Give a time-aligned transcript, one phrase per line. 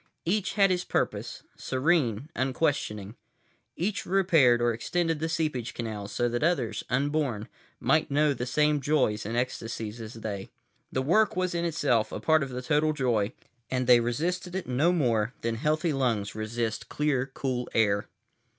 [0.25, 3.13] Each had his purpose, serene, unquestioning.
[3.75, 7.47] Each repaired or extended the seepage canals so that others, unborn,
[7.79, 10.49] might know the same joys and ecstasies as they.
[10.91, 13.33] The work was in itself a part of the total joy,
[13.69, 18.07] and they resisted it no more than healthy lungs resist clear, cool air.